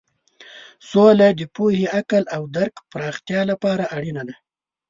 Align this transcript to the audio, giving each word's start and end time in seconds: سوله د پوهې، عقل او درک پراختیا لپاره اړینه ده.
سوله 0.89 1.27
د 1.39 1.41
پوهې، 1.55 1.85
عقل 1.99 2.23
او 2.35 2.41
درک 2.55 2.75
پراختیا 2.91 3.41
لپاره 3.51 3.83
اړینه 3.95 4.23
ده. 4.27 4.35